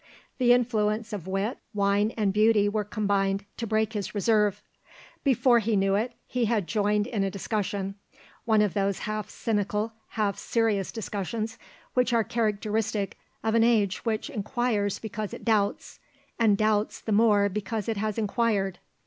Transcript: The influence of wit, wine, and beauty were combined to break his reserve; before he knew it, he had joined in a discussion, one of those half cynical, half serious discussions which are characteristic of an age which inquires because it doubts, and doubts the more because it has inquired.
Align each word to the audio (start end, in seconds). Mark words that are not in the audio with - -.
The 0.39 0.51
influence 0.51 1.13
of 1.13 1.27
wit, 1.27 1.59
wine, 1.75 2.09
and 2.17 2.33
beauty 2.33 2.67
were 2.67 2.83
combined 2.83 3.45
to 3.57 3.67
break 3.67 3.93
his 3.93 4.15
reserve; 4.15 4.63
before 5.23 5.59
he 5.59 5.75
knew 5.75 5.93
it, 5.93 6.13
he 6.25 6.45
had 6.45 6.65
joined 6.65 7.05
in 7.05 7.23
a 7.23 7.29
discussion, 7.29 7.93
one 8.43 8.63
of 8.63 8.73
those 8.73 8.97
half 8.97 9.29
cynical, 9.29 9.93
half 10.07 10.39
serious 10.39 10.91
discussions 10.91 11.59
which 11.93 12.13
are 12.13 12.23
characteristic 12.23 13.15
of 13.43 13.53
an 13.53 13.63
age 13.63 14.03
which 14.03 14.31
inquires 14.31 14.97
because 14.97 15.35
it 15.35 15.45
doubts, 15.45 15.99
and 16.39 16.57
doubts 16.57 16.99
the 16.99 17.11
more 17.11 17.47
because 17.47 17.87
it 17.87 17.97
has 17.97 18.17
inquired. 18.17 18.79